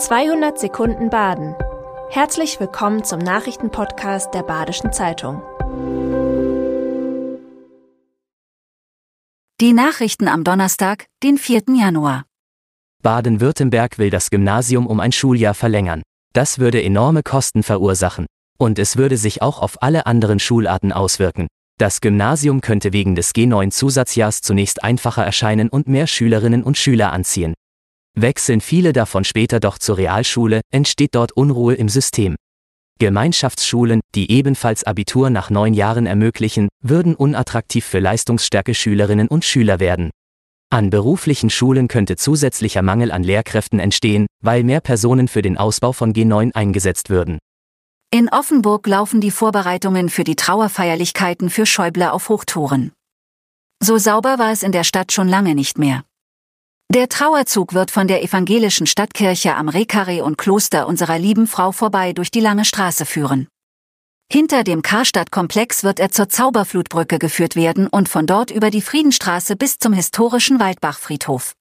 [0.00, 1.54] 200 Sekunden Baden.
[2.08, 5.42] Herzlich willkommen zum Nachrichtenpodcast der Badischen Zeitung.
[9.60, 11.64] Die Nachrichten am Donnerstag, den 4.
[11.78, 12.24] Januar.
[13.02, 16.00] Baden-Württemberg will das Gymnasium um ein Schuljahr verlängern.
[16.32, 18.24] Das würde enorme Kosten verursachen.
[18.58, 21.46] Und es würde sich auch auf alle anderen Schularten auswirken.
[21.78, 27.52] Das Gymnasium könnte wegen des G9-Zusatzjahrs zunächst einfacher erscheinen und mehr Schülerinnen und Schüler anziehen.
[28.16, 32.36] Wechseln viele davon später doch zur Realschule, entsteht dort Unruhe im System.
[32.98, 39.80] Gemeinschaftsschulen, die ebenfalls Abitur nach neun Jahren ermöglichen, würden unattraktiv für leistungsstärke Schülerinnen und Schüler
[39.80, 40.10] werden.
[40.72, 45.92] An beruflichen Schulen könnte zusätzlicher Mangel an Lehrkräften entstehen, weil mehr Personen für den Ausbau
[45.92, 47.38] von G9 eingesetzt würden.
[48.12, 52.92] In Offenburg laufen die Vorbereitungen für die Trauerfeierlichkeiten für Schäuble auf Hochtouren.
[53.82, 56.04] So sauber war es in der Stadt schon lange nicht mehr.
[56.92, 62.12] Der Trauerzug wird von der evangelischen Stadtkirche am Rekare und Kloster unserer lieben Frau vorbei
[62.12, 63.46] durch die lange Straße führen.
[64.28, 69.54] Hinter dem Karstadt-Komplex wird er zur Zauberflutbrücke geführt werden und von dort über die Friedenstraße
[69.54, 71.52] bis zum historischen Waldbachfriedhof.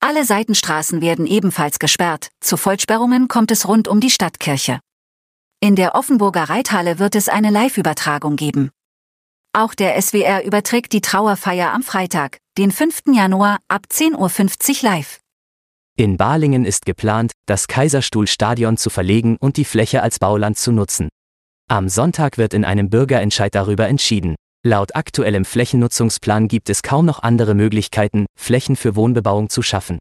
[0.00, 4.80] Alle Seitenstraßen werden ebenfalls gesperrt, zu Vollsperrungen kommt es rund um die Stadtkirche.
[5.60, 8.70] In der Offenburger Reithalle wird es eine Live-Übertragung geben.
[9.58, 13.04] Auch der SWR überträgt die Trauerfeier am Freitag, den 5.
[13.14, 15.20] Januar ab 10.50 Uhr live.
[15.96, 21.08] In Balingen ist geplant, das Kaiserstuhlstadion zu verlegen und die Fläche als Bauland zu nutzen.
[21.70, 24.34] Am Sonntag wird in einem Bürgerentscheid darüber entschieden.
[24.62, 29.98] Laut aktuellem Flächennutzungsplan gibt es kaum noch andere Möglichkeiten, Flächen für Wohnbebauung zu schaffen.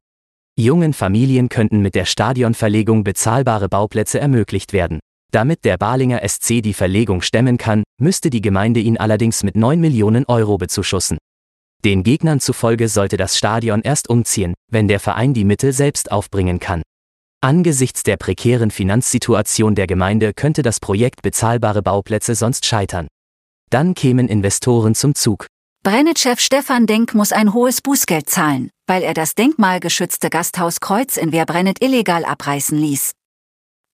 [0.59, 5.00] Jungen Familien könnten mit der Stadionverlegung bezahlbare Bauplätze ermöglicht werden.
[5.36, 9.78] Damit der Balinger SC die Verlegung stemmen kann, müsste die Gemeinde ihn allerdings mit 9
[9.81, 11.17] Millionen Euro bezuschussen.
[11.83, 16.61] Den Gegnern zufolge sollte das Stadion erst umziehen, wenn der Verein die Mittel selbst aufbringen
[16.61, 16.83] kann.
[17.41, 23.09] Angesichts der prekären Finanzsituation der Gemeinde könnte das Projekt bezahlbare Bauplätze sonst scheitern.
[23.69, 25.47] Dann kämen Investoren zum Zug.
[25.84, 31.34] Brennetchef Stefan Denk muss ein hohes Bußgeld zahlen, weil er das denkmalgeschützte Gasthaus Kreuz in
[31.34, 33.12] Werbrennet illegal abreißen ließ.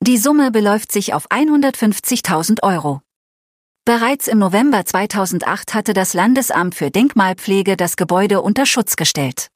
[0.04, 3.02] Die Summe beläuft sich auf 150.000 Euro.
[3.86, 9.50] Bereits im November 2008 hatte das Landesamt für Denkmalpflege das Gebäude unter Schutz gestellt.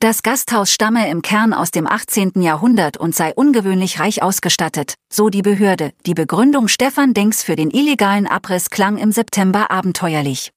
[0.00, 2.42] Das Gasthaus stamme im Kern aus dem 18.
[2.42, 5.92] Jahrhundert und sei ungewöhnlich reich ausgestattet, so die Behörde.
[6.04, 10.50] Die Begründung Stefan Denks für den illegalen Abriss klang im September abenteuerlich.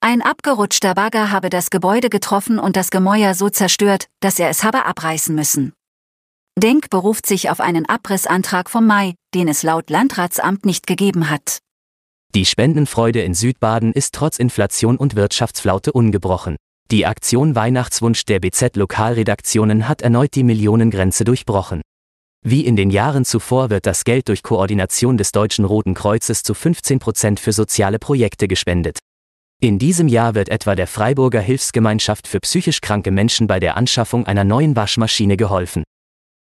[0.00, 4.64] Ein abgerutschter Bagger habe das Gebäude getroffen und das Gemäuer so zerstört, dass er es
[4.64, 5.74] habe abreißen müssen.
[6.58, 11.58] Denk beruft sich auf einen Abrissantrag vom Mai, den es laut Landratsamt nicht gegeben hat.
[12.34, 16.56] Die Spendenfreude in Südbaden ist trotz Inflation und Wirtschaftsflaute ungebrochen.
[16.90, 21.82] Die Aktion Weihnachtswunsch der BZ Lokalredaktionen hat erneut die Millionengrenze durchbrochen.
[22.42, 26.54] Wie in den Jahren zuvor wird das Geld durch Koordination des Deutschen Roten Kreuzes zu
[26.54, 28.98] 15 Prozent für soziale Projekte gespendet.
[29.60, 34.26] In diesem Jahr wird etwa der Freiburger Hilfsgemeinschaft für psychisch kranke Menschen bei der Anschaffung
[34.26, 35.84] einer neuen Waschmaschine geholfen.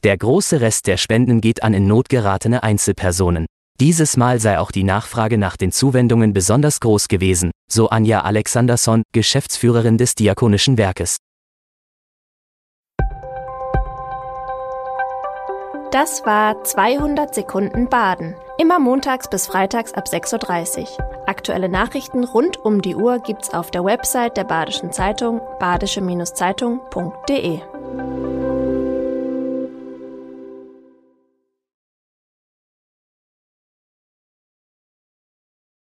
[0.05, 3.47] Der große Rest der Spenden geht an in Not geratene Einzelpersonen.
[3.79, 9.01] Dieses Mal sei auch die Nachfrage nach den Zuwendungen besonders groß gewesen, so Anja Alexanderson,
[9.15, 11.17] Geschäftsführerin des Diakonischen Werkes.
[15.89, 18.35] Das war 200 Sekunden Baden.
[18.59, 20.87] Immer montags bis freitags ab 6.30 Uhr.
[21.25, 27.61] Aktuelle Nachrichten rund um die Uhr gibt's auf der Website der Badischen Zeitung badische-zeitung.de.